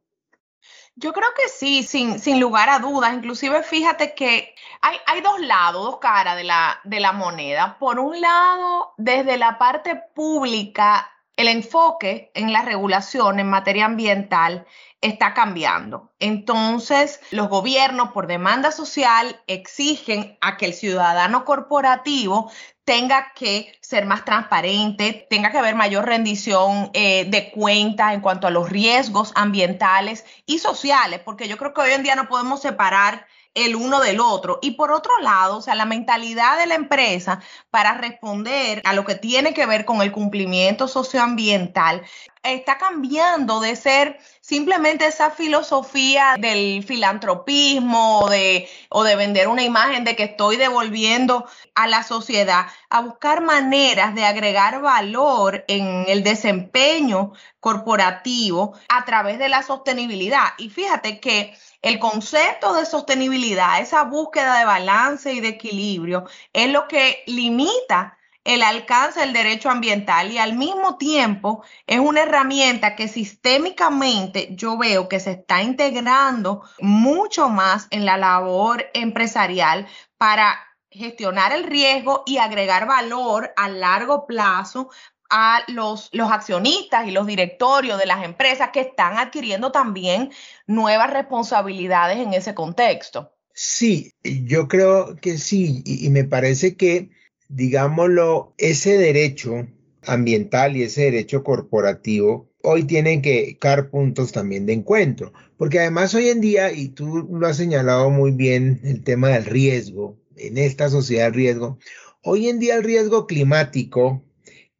Yo 0.95 1.12
creo 1.12 1.29
que 1.35 1.49
sí, 1.49 1.83
sin, 1.83 2.41
lugar 2.41 2.69
a 2.69 2.79
dudas. 2.79 3.15
Inclusive 3.15 3.62
fíjate 3.62 4.15
que 4.15 4.55
hay, 4.81 5.21
dos 5.23 5.41
lados, 5.41 5.85
dos 5.85 5.99
caras 5.99 6.37
de 6.37 7.01
la 7.01 7.12
moneda. 7.12 7.79
Por 7.79 7.99
un 7.99 8.21
lado, 8.21 8.93
desde 8.99 9.39
la 9.39 9.59
parte 9.59 10.03
pública, 10.15 11.11
el 11.37 11.49
enfoque 11.49 12.31
en 12.35 12.53
la 12.53 12.62
regulación 12.62 13.41
en 13.41 13.49
materia 13.49 13.87
ambiental 13.87 14.67
está 15.01 15.35
cambiando. 15.35 16.12
Entonces, 16.21 17.21
los 17.31 17.49
gobiernos, 17.49 18.12
por 18.12 18.27
demanda 18.27 18.71
social, 18.71 19.41
exigen 19.47 20.39
a 20.41 20.57
que 20.57 20.67
el 20.67 20.75
ciudadano 20.75 21.45
corporativo 21.45 22.51
tenga 22.85 23.33
que 23.35 23.73
ser 23.81 24.07
más 24.07 24.25
transparente, 24.25 25.27
tenga 25.31 25.51
que 25.53 25.59
haber 25.59 25.75
mayor 25.75 26.05
rendición 26.05 26.91
eh, 26.95 27.27
de 27.27 27.51
cuentas 27.51 28.15
en 28.15 28.21
cuanto 28.21 28.47
a 28.47 28.51
los 28.51 28.69
riesgos 28.69 29.33
ambientales 29.35 30.25
y 30.47 30.59
sociales, 30.59 31.21
porque 31.25 31.49
yo 31.49 31.57
creo 31.57 31.73
que 31.75 31.81
hoy 31.81 31.93
en 31.93 32.03
día 32.03 32.17
no 32.17 32.29
podemos 32.29 32.61
separar 32.61 33.27
el 33.55 33.77
uno 33.77 34.01
del 34.01 34.21
otro. 34.21 34.59
Y 34.62 34.73
por 34.73 34.93
otro 34.93 35.12
lado, 35.21 35.59
o 35.59 35.62
sea, 35.62 35.75
la 35.75 35.85
mentalidad 35.85 36.59
de 36.59 36.67
la 36.67 36.75
empresa 36.75 37.41
para 37.71 37.95
responder 37.95 38.83
a 38.85 38.95
lo 38.95 39.05
que 39.05 39.15
tiene 39.15 39.55
que 39.55 39.67
ver 39.67 39.85
con 39.85 40.03
el 40.03 40.12
cumplimiento 40.12 40.89
socioambiental 40.89 42.03
está 42.43 42.77
cambiando 42.77 43.61
de 43.61 43.77
ser 43.77 44.19
simplemente 44.41 45.07
esa 45.07 45.31
filosofía 45.31 46.35
del 46.39 46.83
filantropismo 46.83 48.21
o 48.21 48.29
de, 48.29 49.17
vender 49.17 49.49
una 49.49 49.63
imagen 49.63 50.05
de 50.05 50.17
que 50.17 50.25
estoy 50.25 50.57
devolviendo 50.57 51.47
a 51.75 51.87
la 51.87 52.03
sociedad, 52.03 52.67
a 52.91 53.01
buscar 53.01 53.43
maneras 53.43 54.15
de 54.15 54.25
agregar 54.25 54.81
valor 54.81 55.65
en 55.69 56.05
el 56.09 56.25
desempeño 56.25 57.33
corporativo 57.61 58.75
a 58.89 59.05
través 59.05 59.39
de 59.39 59.49
la 59.49 59.63
sostenibilidad. 59.63 60.55
Y 60.59 60.71
fíjate 60.71 61.21
que 61.21 61.57
el 61.81 62.01
concepto 62.01 62.75
de 62.75 62.87
sostenibilidad, 62.87 63.81
esa 63.81 64.03
búsqueda 64.05 64.59
de 64.59 64.65
balance 64.65 65.33
y 65.33 65.41
de 65.41 65.49
equilibrio, 65.49 66.25
es 66.53 66.71
lo 66.71 66.89
que 66.89 67.23
limita 67.27 68.19
el 68.45 68.63
alcance 68.63 69.21
del 69.21 69.33
derecho 69.33 69.71
ambiental 69.71 70.33
y 70.33 70.39
al 70.39 70.55
mismo 70.55 70.97
tiempo 70.97 71.63
es 71.87 72.01
una 72.01 72.23
herramienta 72.23 72.97
que 72.97 73.09
sistémicamente 73.09 74.49
yo 74.53 74.77
veo 74.77 75.09
que 75.09 75.21
se 75.21 75.33
está 75.33 75.63
integrando 75.63 76.63
mucho 76.81 77.49
más 77.49 77.87
en 77.91 78.05
la 78.05 78.17
labor 78.17 78.87
empresarial 78.95 79.87
para 80.19 80.59
gestionar 80.91 81.53
el 81.53 81.65
riesgo 81.65 82.23
y 82.27 82.39
agregar 82.39 82.87
valor 82.87 83.53
a 83.57 83.69
largo 83.69 84.27
plazo 84.27 84.91
a 85.31 85.63
los, 85.69 86.11
los 86.13 86.31
accionistas 86.31 87.07
y 87.07 87.11
los 87.11 87.27
directorios 87.27 87.99
de 87.99 88.07
las 88.07 88.23
empresas 88.23 88.71
que 88.71 88.81
están 88.81 89.19
adquiriendo 89.19 89.73
también 89.73 90.31
nuevas 90.67 91.11
responsabilidades 91.11 92.19
en 92.19 92.35
ese 92.35 92.55
contexto. 92.55 93.33
Sí, 93.55 94.13
yo 94.23 94.69
creo 94.69 95.17
que 95.17 95.39
sí, 95.39 95.83
y 95.87 96.11
me 96.11 96.25
parece 96.25 96.77
que 96.77 97.11
digámoslo, 97.53 98.55
ese 98.59 98.97
derecho 98.99 99.69
ambiental 100.07 100.77
y 100.77 100.83
ese 100.83 101.03
derecho 101.03 101.45
corporativo 101.45 102.49
hoy 102.63 102.85
tienen 102.85 103.23
que 103.23 103.59
dar 103.61 103.91
puntos 103.91 104.33
también 104.33 104.67
de 104.67 104.73
encuentro, 104.73 105.33
porque 105.57 105.81
además 105.81 106.15
hoy 106.15 106.29
en 106.29 106.41
día, 106.41 106.73
y 106.73 106.89
tú 106.89 107.29
lo 107.31 107.47
has 107.47 107.57
señalado 107.57 108.11
muy 108.11 108.31
bien, 108.31 108.81
el 108.85 109.03
tema 109.03 109.29
del 109.31 109.45
riesgo, 109.45 110.17
en 110.37 110.59
esta 110.59 110.89
sociedad 110.89 111.27
del 111.27 111.35
riesgo, 111.35 111.79
hoy 112.23 112.49
en 112.49 112.59
día 112.59 112.77
el 112.77 112.85
riesgo 112.85 113.27
climático 113.27 114.23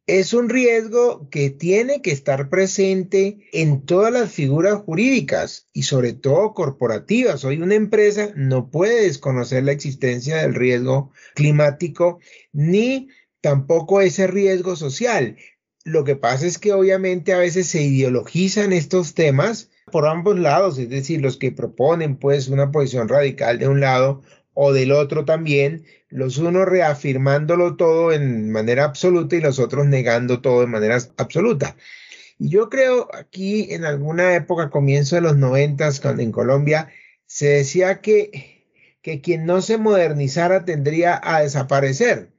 es 0.05 0.33
un 0.33 0.49
riesgo 0.49 1.29
que 1.29 1.49
tiene 1.49 2.01
que 2.01 2.11
estar 2.11 2.49
presente 2.49 3.47
en 3.53 3.85
todas 3.85 4.11
las 4.11 4.31
figuras 4.31 4.81
jurídicas 4.81 5.69
y 5.71 5.83
sobre 5.83 6.13
todo 6.13 6.53
corporativas. 6.53 7.45
Hoy 7.45 7.61
una 7.61 7.75
empresa 7.75 8.31
no 8.35 8.69
puede 8.69 9.03
desconocer 9.03 9.63
la 9.63 9.71
existencia 9.71 10.37
del 10.37 10.55
riesgo 10.55 11.11
climático 11.35 12.19
ni 12.51 13.07
tampoco 13.39 14.01
ese 14.01 14.27
riesgo 14.27 14.75
social. 14.75 15.37
Lo 15.85 16.03
que 16.03 16.15
pasa 16.15 16.47
es 16.47 16.57
que 16.57 16.73
obviamente 16.73 17.33
a 17.33 17.37
veces 17.37 17.67
se 17.67 17.81
ideologizan 17.81 18.73
estos 18.73 19.13
temas 19.13 19.69
por 19.91 20.07
ambos 20.07 20.39
lados, 20.39 20.77
es 20.77 20.89
decir, 20.89 21.21
los 21.21 21.37
que 21.37 21.51
proponen 21.51 22.17
pues 22.17 22.47
una 22.47 22.71
posición 22.71 23.07
radical 23.09 23.59
de 23.59 23.67
un 23.67 23.79
lado 23.79 24.21
o 24.53 24.73
del 24.73 24.91
otro 24.91 25.25
también, 25.25 25.85
los 26.09 26.37
unos 26.37 26.67
reafirmándolo 26.67 27.75
todo 27.75 28.11
en 28.11 28.51
manera 28.51 28.83
absoluta 28.85 29.35
y 29.35 29.41
los 29.41 29.59
otros 29.59 29.85
negando 29.87 30.41
todo 30.41 30.61
de 30.61 30.67
manera 30.67 30.97
absoluta. 31.17 31.75
Y 32.37 32.49
yo 32.49 32.69
creo 32.69 33.09
aquí 33.13 33.73
en 33.73 33.85
alguna 33.85 34.35
época, 34.35 34.69
comienzo 34.69 35.15
de 35.15 35.21
los 35.21 35.37
noventas, 35.37 35.99
cuando 35.99 36.23
en 36.23 36.31
Colombia 36.31 36.89
se 37.25 37.47
decía 37.47 38.01
que, 38.01 38.67
que 39.01 39.21
quien 39.21 39.45
no 39.45 39.61
se 39.61 39.77
modernizara 39.77 40.65
tendría 40.65 41.19
a 41.23 41.41
desaparecer 41.41 42.32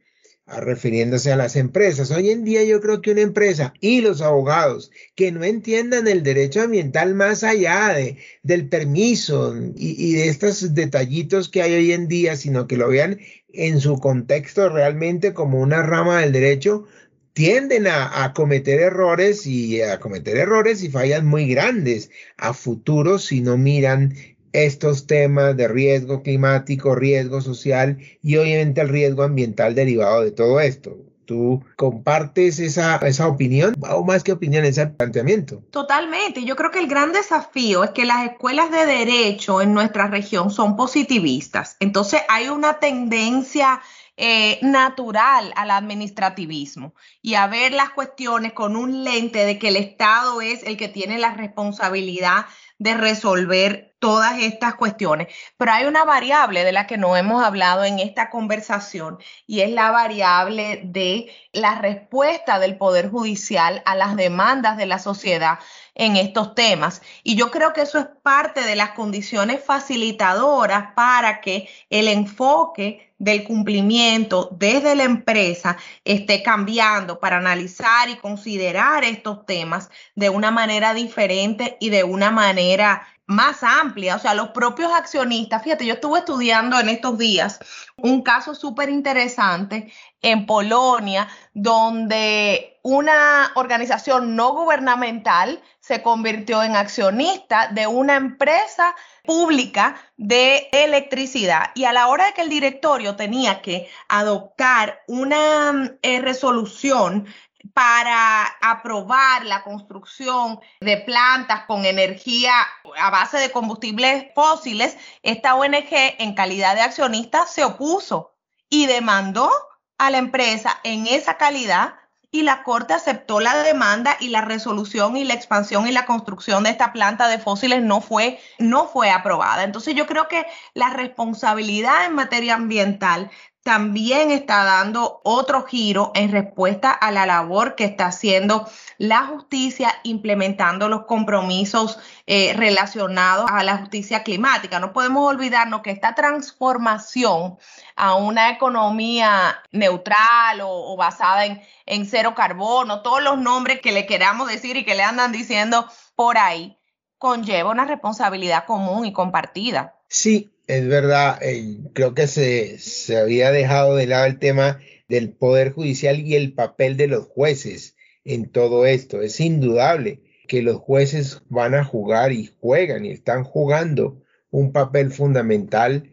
refiriéndose 0.46 1.32
a 1.32 1.36
las 1.36 1.56
empresas. 1.56 2.10
Hoy 2.10 2.30
en 2.30 2.44
día 2.44 2.62
yo 2.64 2.80
creo 2.80 3.00
que 3.00 3.12
una 3.12 3.22
empresa 3.22 3.72
y 3.80 4.00
los 4.00 4.20
abogados 4.20 4.90
que 5.14 5.32
no 5.32 5.42
entiendan 5.44 6.06
el 6.06 6.22
derecho 6.22 6.62
ambiental 6.62 7.14
más 7.14 7.42
allá 7.42 7.94
de, 7.94 8.18
del 8.42 8.68
permiso 8.68 9.54
y, 9.76 10.14
de 10.14 10.28
estos 10.28 10.74
detallitos 10.74 11.48
que 11.48 11.62
hay 11.62 11.74
hoy 11.74 11.92
en 11.92 12.08
día, 12.08 12.36
sino 12.36 12.66
que 12.66 12.76
lo 12.76 12.88
vean 12.88 13.20
en 13.52 13.80
su 13.80 13.98
contexto 13.98 14.68
realmente 14.68 15.32
como 15.32 15.60
una 15.60 15.82
rama 15.82 16.20
del 16.20 16.32
derecho, 16.32 16.86
tienden 17.32 17.86
a, 17.86 18.24
a, 18.24 18.32
cometer 18.32 18.80
errores 18.80 19.46
y 19.46 19.80
a 19.80 19.98
cometer 19.98 20.36
errores 20.36 20.82
y 20.82 20.90
fallas 20.90 21.24
muy 21.24 21.48
grandes 21.48 22.10
a 22.36 22.52
futuro 22.52 23.18
si 23.18 23.40
no 23.40 23.56
miran 23.56 24.14
estos 24.54 25.06
temas 25.06 25.56
de 25.56 25.68
riesgo 25.68 26.23
climático, 26.23 26.94
riesgo 26.94 27.40
social 27.40 27.99
y 28.23 28.37
obviamente 28.37 28.80
el 28.80 28.88
riesgo 28.88 29.25
ambiental 29.25 29.75
derivado 29.75 30.23
de 30.23 30.30
todo 30.30 30.61
esto. 30.61 30.96
¿Tú 31.26 31.64
compartes 31.76 32.58
esa, 32.58 32.96
esa 32.96 33.26
opinión 33.26 33.75
o 33.90 34.04
más 34.04 34.23
que 34.23 34.32
opinión, 34.32 34.64
ese 34.64 34.87
planteamiento? 34.87 35.62
Totalmente. 35.70 36.44
Yo 36.44 36.54
creo 36.54 36.70
que 36.70 36.80
el 36.80 36.87
gran 36.87 37.12
desafío 37.12 37.82
es 37.82 37.90
que 37.90 38.04
las 38.04 38.30
escuelas 38.30 38.70
de 38.70 38.87
derecho 38.87 39.61
en 39.61 39.75
nuestra 39.75 40.06
región 40.06 40.50
son 40.50 40.76
positivistas. 40.76 41.76
Entonces 41.80 42.20
hay 42.28 42.49
una 42.49 42.78
tendencia 42.78 43.80
eh, 44.16 44.61
natural 44.62 45.52
al 45.56 45.73
administrativismo 45.73 46.94
y 47.20 47.34
a 47.34 47.49
ver 47.49 47.73
las 47.73 47.90
cuestiones 47.90 48.52
con 48.52 48.76
un 48.76 49.02
lente 49.02 49.44
de 49.44 49.58
que 49.58 49.68
el 49.68 49.76
Estado 49.76 50.40
es 50.40 50.62
el 50.62 50.76
que 50.76 50.87
tiene 50.87 51.18
la 51.18 51.34
responsabilidad 51.34 52.46
de 52.78 52.95
resolver 52.95 53.95
todas 53.99 54.38
estas 54.38 54.75
cuestiones. 54.75 55.28
Pero 55.57 55.73
hay 55.73 55.87
una 55.87 56.04
variable 56.04 56.62
de 56.62 56.73
la 56.73 56.87
que 56.87 56.99
no 56.99 57.16
hemos 57.16 57.43
hablado 57.43 57.85
en 57.85 57.99
esta 57.99 58.28
conversación 58.28 59.19
y 59.47 59.61
es 59.61 59.71
la 59.71 59.90
variable 59.90 60.83
de 60.85 61.33
la 61.52 61.76
respuesta 61.76 62.59
del 62.59 62.76
Poder 62.76 63.11
Judicial 63.11 63.83
a 63.87 63.95
las 63.95 64.16
demandas 64.16 64.76
de 64.76 64.85
la 64.85 64.99
sociedad 64.99 65.59
en 65.95 66.16
estos 66.16 66.54
temas. 66.54 67.00
Y 67.23 67.37
yo 67.37 67.50
creo 67.50 67.73
que 67.73 67.83
eso 67.83 67.99
es 67.99 68.07
parte 68.23 68.62
de 68.62 68.76
las 68.76 68.90
condiciones 68.90 69.64
facilitadoras 69.64 70.93
para 70.95 71.40
que 71.40 71.69
el 71.88 72.09
enfoque 72.09 73.13
del 73.25 73.43
cumplimiento 73.43 74.50
desde 74.52 74.95
la 74.95 75.04
empresa 75.04 75.78
esté 76.04 76.43
cambiando 76.43 77.19
para 77.19 77.38
analizar 77.38 78.11
y 78.11 78.16
considerar 78.16 79.02
estos 79.02 79.47
temas 79.47 79.88
de 80.14 80.28
una 80.28 80.50
manera 80.50 80.93
diferente 80.93 81.78
y 81.81 81.88
de 81.88 82.04
una 82.04 82.31
manera 82.31 83.09
más 83.26 83.62
amplia, 83.62 84.16
o 84.16 84.19
sea, 84.19 84.35
los 84.35 84.50
propios 84.50 84.93
accionistas, 84.93 85.62
fíjate, 85.62 85.87
yo 85.87 85.95
estuve 85.95 86.19
estudiando 86.19 86.78
en 86.78 86.90
estos 86.90 87.16
días 87.16 87.59
un 87.97 88.23
caso 88.23 88.54
súper 88.54 88.90
interesante 88.90 89.90
en 90.21 90.45
Polonia, 90.45 91.26
donde 91.54 92.78
una 92.83 93.50
organización 93.54 94.37
no 94.37 94.52
gubernamental 94.52 95.62
se 95.81 96.02
convirtió 96.02 96.62
en 96.62 96.76
accionista 96.76 97.69
de 97.69 97.87
una 97.87 98.16
empresa 98.16 98.95
pública 99.25 99.97
de 100.16 100.69
electricidad. 100.73 101.71
Y 101.75 101.85
a 101.85 101.93
la 101.93 102.09
hora 102.09 102.26
de 102.26 102.35
que 102.35 102.43
el 102.43 102.49
directorio 102.49 103.16
tenía 103.16 103.62
que 103.62 103.88
adoptar 104.09 105.02
una 105.09 105.97
eh, 106.02 106.21
resolución 106.21 107.26
para 107.73 108.45
aprobar 108.61 109.47
la 109.47 109.62
construcción 109.62 110.61
de 110.81 110.99
plantas 110.99 111.64
con 111.66 111.87
energía 111.87 112.52
a 112.99 113.11
base 113.11 113.38
de 113.38 113.50
combustibles 113.50 114.26
fósiles, 114.35 114.97
esta 115.23 115.54
ONG 115.54 115.88
en 116.19 116.35
calidad 116.35 116.75
de 116.75 116.83
accionista 116.83 117.47
se 117.47 117.64
opuso 117.64 118.35
y 118.69 118.87
demandó 118.87 119.50
a 119.97 120.11
la 120.11 120.19
empresa 120.19 120.78
en 120.85 121.07
esa 121.07 121.38
calidad 121.38 121.95
y 122.35 122.43
la 122.43 122.64
Corte 122.64 122.95
aceptó 122.95 123.38
la 123.38 123.62
demanda 123.62 124.17
y 124.19 124.26
la 124.26 124.41
resolución 124.41 125.17
y 125.17 125.23
la 125.23 125.35
expansión 125.35 125.87
y 125.87 125.93
la 125.93 126.05
construcción 126.05 126.64
de 126.64 126.71
esta 126.71 126.93
planta 126.93 127.29
de 127.29 127.38
fósiles 127.38 127.81
no 127.81 128.00
fue, 128.00 128.41
no 128.59 128.88
fue 128.88 129.12
aprobada. 129.12 129.62
Entonces 129.62 129.95
yo 129.95 130.09
creo 130.09 130.26
que 130.26 130.45
la 130.75 130.91
responsabilidad 130.91 132.07
en 132.07 132.14
materia 132.17 132.55
ambiental 132.55 133.31
también 133.64 134.30
está 134.30 134.62
dando 134.62 135.23
otro 135.25 135.64
giro 135.64 136.12
en 136.14 136.30
respuesta 136.30 136.90
a 136.90 137.11
la 137.11 137.25
labor 137.25 137.76
que 137.76 137.85
está 137.85 138.06
haciendo 138.06 138.68
la 138.99 139.26
justicia 139.26 139.92
implementando 140.02 140.90
los 140.90 141.06
compromisos 141.06 141.99
eh, 142.26 142.52
relacionados 142.52 143.47
a 143.50 143.64
la 143.64 143.78
justicia 143.78 144.23
climática. 144.23 144.80
No 144.80 144.92
podemos 144.92 145.26
olvidarnos 145.26 145.80
que 145.80 145.92
esta 145.92 146.14
transformación 146.14 147.56
a 147.97 148.14
una 148.16 148.50
economía 148.50 149.62
neutral 149.73 150.61
o, 150.62 150.94
basada 150.99 151.47
en, 151.47 151.62
en 151.87 152.04
cero 152.04 152.35
carbono, 152.37 153.00
todos 153.00 153.23
los 153.23 153.38
nombres 153.38 153.80
que 153.80 153.92
le 153.92 154.04
queramos 154.04 154.47
decir 154.47 154.76
y 154.76 154.85
que 154.85 154.94
le 154.94 155.04
andan 155.04 155.33
diciendo 155.33 155.88
por 156.14 156.37
ahí, 156.37 156.76
conlleva 157.16 157.71
una 157.71 157.87
responsabilidad 157.87 158.66
común 158.66 159.06
y 159.06 159.14
compartida. 159.14 159.99
Sí, 160.06 160.53
es 160.66 160.88
verdad, 160.88 161.38
eh, 161.42 161.78
creo 161.92 162.14
que 162.14 162.26
se, 162.26 162.78
se 162.78 163.16
había 163.18 163.50
dejado 163.50 163.97
de 163.97 164.06
lado 164.06 164.26
el 164.26 164.38
tema 164.38 164.80
del 165.09 165.33
Poder 165.33 165.73
Judicial 165.73 166.21
y 166.21 166.35
el 166.35 166.54
papel 166.54 166.97
de 166.97 167.09
los 167.09 167.26
jueces 167.26 167.97
en 168.25 168.50
todo 168.50 168.87
esto. 168.87 169.21
Es 169.21 169.40
indudable 169.40 170.23
que 170.49 170.62
los 170.62 170.76
jueces 170.76 171.42
van 171.49 171.75
a 171.75 171.85
jugar 171.85 172.33
y 172.33 172.50
juegan 172.61 173.04
y 173.04 173.11
están 173.11 173.44
jugando 173.44 174.23
un 174.50 174.73
papel 174.73 175.11
fundamental 175.11 176.11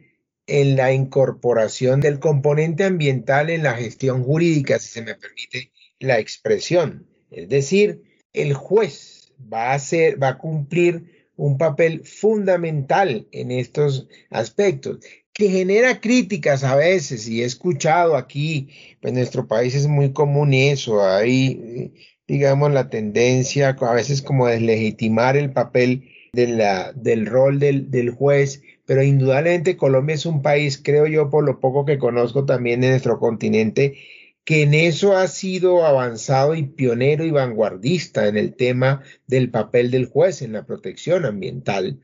en 0.47 0.75
la 0.75 0.91
incorporación 0.91 2.01
del 2.01 2.19
componente 2.19 2.83
ambiental 2.83 3.49
en 3.49 3.63
la 3.63 3.75
gestión 3.75 4.23
jurídica, 4.23 4.79
si 4.79 4.89
se 4.89 5.01
me 5.01 5.15
permite 5.15 5.71
la 5.99 6.19
expresión. 6.19 7.07
Es 7.29 7.47
decir, 7.47 8.03
el 8.33 8.53
juez 8.53 9.31
va 9.51 9.71
a 9.71 9.75
hacer, 9.75 10.21
va 10.21 10.29
a 10.29 10.37
cumplir 10.37 11.20
un 11.41 11.57
papel 11.57 12.03
fundamental 12.05 13.27
en 13.31 13.49
estos 13.49 14.07
aspectos, 14.29 14.99
que 15.33 15.49
genera 15.49 15.99
críticas 15.99 16.63
a 16.63 16.75
veces, 16.75 17.27
y 17.27 17.41
he 17.41 17.45
escuchado 17.45 18.15
aquí, 18.15 18.69
en 19.01 19.15
nuestro 19.15 19.47
país 19.47 19.73
es 19.73 19.87
muy 19.87 20.13
común 20.13 20.53
eso, 20.53 21.03
hay, 21.03 21.95
digamos, 22.27 22.71
la 22.71 22.91
tendencia 22.91 23.69
a 23.69 23.93
veces 23.93 24.21
como 24.21 24.45
deslegitimar 24.45 25.35
el 25.35 25.51
papel 25.51 26.03
de 26.31 26.47
la, 26.47 26.93
del 26.93 27.25
rol 27.25 27.57
del, 27.57 27.89
del 27.89 28.11
juez, 28.11 28.61
pero 28.85 29.01
indudablemente 29.01 29.77
Colombia 29.77 30.13
es 30.13 30.27
un 30.27 30.43
país, 30.43 30.79
creo 30.83 31.07
yo, 31.07 31.31
por 31.31 31.43
lo 31.43 31.59
poco 31.59 31.85
que 31.85 31.97
conozco 31.97 32.45
también 32.45 32.81
de 32.81 32.89
nuestro 32.89 33.19
continente, 33.19 33.97
que 34.43 34.63
en 34.63 34.73
eso 34.73 35.15
ha 35.15 35.27
sido 35.27 35.85
avanzado 35.85 36.55
y 36.55 36.63
pionero 36.63 37.25
y 37.25 37.31
vanguardista 37.31 38.27
en 38.27 38.37
el 38.37 38.55
tema 38.55 39.03
del 39.27 39.51
papel 39.51 39.91
del 39.91 40.07
juez 40.07 40.41
en 40.41 40.53
la 40.53 40.65
protección 40.65 41.25
ambiental 41.25 41.99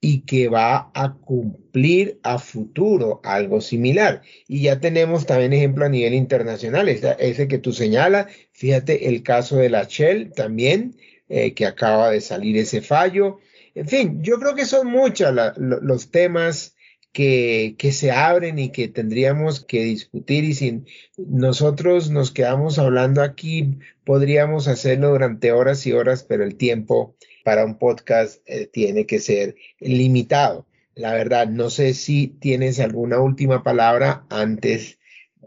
y 0.00 0.20
que 0.20 0.48
va 0.48 0.90
a 0.94 1.14
cumplir 1.14 2.20
a 2.22 2.38
futuro 2.38 3.20
algo 3.24 3.60
similar. 3.60 4.22
Y 4.46 4.62
ya 4.62 4.80
tenemos 4.80 5.26
también 5.26 5.52
ejemplo 5.52 5.86
a 5.86 5.88
nivel 5.88 6.14
internacional, 6.14 6.88
ese 6.88 7.48
que 7.48 7.58
tú 7.58 7.72
señalas, 7.72 8.26
fíjate 8.52 9.08
el 9.08 9.22
caso 9.22 9.56
de 9.56 9.70
la 9.70 9.84
Shell 9.84 10.32
también, 10.32 10.96
eh, 11.28 11.52
que 11.54 11.66
acaba 11.66 12.10
de 12.10 12.20
salir 12.20 12.56
ese 12.56 12.80
fallo. 12.80 13.38
En 13.74 13.88
fin, 13.88 14.22
yo 14.22 14.38
creo 14.38 14.54
que 14.54 14.66
son 14.66 14.86
muchos 14.88 15.34
los 15.56 16.10
temas 16.10 16.76
que, 17.18 17.90
se 17.92 18.12
abren 18.12 18.60
y 18.60 18.70
que 18.70 18.86
tendríamos 18.86 19.64
que 19.64 19.82
discutir 19.82 20.44
y 20.44 20.54
si 20.54 20.84
nosotros 21.16 22.10
nos 22.10 22.30
quedamos 22.30 22.78
hablando 22.78 23.22
aquí, 23.22 23.80
podríamos 24.04 24.68
hacerlo 24.68 25.10
durante 25.10 25.50
horas 25.50 25.84
y 25.88 25.92
horas, 25.92 26.22
pero 26.22 26.44
el 26.44 26.54
tiempo 26.54 27.16
para 27.42 27.64
un 27.64 27.76
podcast 27.76 28.40
eh, 28.46 28.66
tiene 28.72 29.04
que 29.04 29.18
ser 29.18 29.56
limitado. 29.80 30.66
La 30.94 31.12
verdad, 31.12 31.48
no 31.48 31.70
sé 31.70 31.92
si 31.94 32.28
tienes 32.28 32.78
alguna 32.78 33.18
última 33.18 33.64
palabra 33.64 34.24
antes 34.30 35.00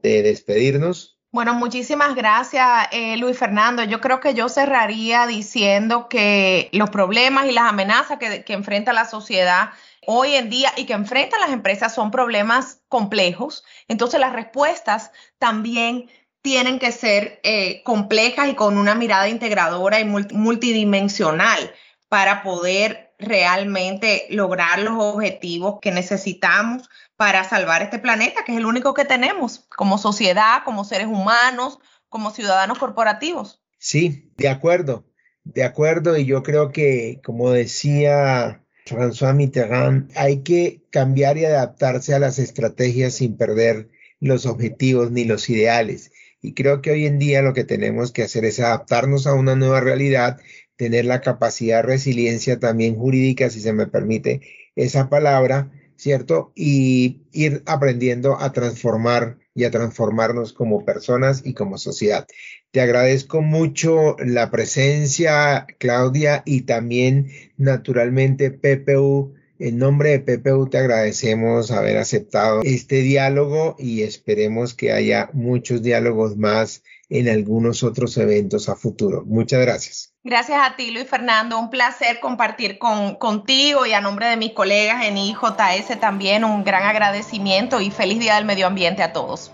de 0.04 0.24
despedirnos. 0.24 1.18
Bueno, 1.32 1.54
muchísimas 1.54 2.16
gracias, 2.16 2.68
eh, 2.92 3.16
Luis 3.16 3.38
Fernando. 3.38 3.86
Yo 3.86 4.02
creo 4.02 4.20
que 4.20 4.34
yo 4.34 4.50
cerraría 4.50 5.26
diciendo 5.26 6.10
que 6.10 6.68
los 6.74 6.90
problemas 6.90 7.46
y 7.46 7.54
las 7.54 7.70
amenazas 7.70 8.20
que 8.20 8.54
enfrenta 8.54 8.92
la 8.92 9.06
sociedad 9.06 9.70
hoy 10.06 10.36
en 10.36 10.50
día 10.50 10.72
y 10.78 10.86
que 10.86 10.94
enfrentan 10.94 11.40
las 11.40 11.52
empresas 11.52 11.94
son 11.94 12.12
problemas 12.12 12.82
complejos. 12.88 13.64
Entonces 13.88 14.20
las 14.20 14.34
respuestas 14.34 15.12
también 15.38 16.10
tienen 16.42 16.80
que 16.80 16.92
ser 16.92 17.40
eh, 17.44 17.84
complejas 17.84 18.50
y 18.50 18.56
con 18.56 18.78
una 18.78 18.96
mirada 18.96 19.30
integradora 19.30 20.00
y 20.00 20.06
multidimensional 20.06 21.72
para 22.10 22.44
poder 22.44 23.14
realmente 23.20 24.26
lograr 24.30 24.80
los 24.80 24.94
objetivos 24.98 25.80
que 25.82 25.92
necesitamos 25.92 26.90
para 27.16 27.44
salvar 27.44 27.84
este 27.84 28.00
planeta, 28.00 28.44
que 28.44 28.54
es 28.54 28.58
el 28.58 28.66
único 28.66 28.96
que 28.96 29.06
tenemos 29.06 29.68
como 29.76 30.00
sociedad, 30.00 30.64
como 30.66 30.84
seres 30.84 31.08
humanos, 31.08 31.80
como 32.10 32.32
ciudadanos 32.32 32.80
corporativos. 32.80 33.62
Sí, 33.78 34.32
de 34.38 34.50
acuerdo, 34.50 35.06
de 35.44 35.64
acuerdo. 35.64 36.18
Y 36.18 36.26
yo 36.26 36.42
creo 36.42 36.72
que, 36.72 37.22
como 37.24 37.52
decía 37.52 38.61
François 38.86 39.34
Mitterrand, 39.34 40.12
hay 40.16 40.42
que 40.42 40.82
cambiar 40.90 41.38
y 41.38 41.46
adaptarse 41.46 42.14
a 42.14 42.20
las 42.20 42.40
estrategias 42.40 43.16
sin 43.16 43.38
perder 43.38 43.90
los 44.20 44.46
objetivos 44.46 45.12
ni 45.12 45.26
los 45.26 45.50
ideales. 45.50 46.12
Y 46.42 46.54
creo 46.54 46.82
que 46.82 46.92
hoy 46.92 47.06
en 47.06 47.20
día 47.20 47.42
lo 47.42 47.54
que 47.54 47.64
tenemos 47.64 48.12
que 48.12 48.24
hacer 48.24 48.46
es 48.46 48.60
adaptarnos 48.60 49.28
a 49.28 49.34
una 49.34 49.56
nueva 49.56 49.80
realidad, 49.80 50.40
tener 50.76 51.06
la 51.06 51.22
capacidad 51.22 51.78
de 51.78 51.84
resiliencia 51.84 52.60
también 52.60 52.96
jurídica, 52.96 53.50
si 53.50 53.60
se 53.60 53.74
me 53.74 53.88
permite 53.88 54.42
esa 54.76 55.10
palabra, 55.10 55.72
¿cierto? 56.02 56.52
Y 56.56 57.22
ir 57.32 57.62
aprendiendo 57.68 58.40
a 58.40 58.52
transformar 58.54 59.38
y 59.54 59.66
a 59.66 59.72
transformarnos 59.72 60.52
como 60.52 60.84
personas 60.84 61.44
y 61.46 61.54
como 61.54 61.78
sociedad. 61.78 62.26
Te 62.72 62.82
agradezco 62.82 63.44
mucho 63.44 64.16
la 64.18 64.50
presencia, 64.50 65.68
Claudia, 65.78 66.42
y 66.44 66.62
también 66.62 67.30
naturalmente 67.56 68.50
PPU. 68.50 69.36
En 69.60 69.78
nombre 69.78 70.18
de 70.18 70.20
PPU 70.22 70.70
te 70.70 70.80
agradecemos 70.80 71.70
haber 71.70 71.98
aceptado 71.98 72.62
este 72.64 73.02
diálogo 73.02 73.76
y 73.78 74.02
esperemos 74.02 74.74
que 74.74 74.92
haya 74.92 75.30
muchos 75.34 75.84
diálogos 75.84 76.36
más 76.36 76.82
en 77.10 77.30
algunos 77.30 77.84
otros 77.84 78.18
eventos 78.18 78.70
a 78.70 78.76
futuro. 78.76 79.24
Muchas 79.24 79.62
gracias. 79.62 80.11
Gracias 80.24 80.60
a 80.62 80.76
ti, 80.76 80.92
Luis 80.92 81.10
Fernando. 81.10 81.58
Un 81.58 81.72
placer 81.72 82.20
compartir 82.20 82.78
con, 82.78 83.16
contigo 83.16 83.88
y 83.88 83.94
a 83.94 84.02
nombre 84.02 84.28
de 84.28 84.38
mis 84.38 84.54
colegas 84.54 85.04
en 85.04 85.18
IJS 85.18 86.00
también 86.00 86.44
un 86.44 86.64
gran 86.64 86.84
agradecimiento 86.84 87.82
y 87.82 87.90
feliz 87.90 88.20
Día 88.20 88.36
del 88.36 88.46
Medio 88.46 88.68
Ambiente 88.68 89.02
a 89.02 89.14
todos. 89.14 89.52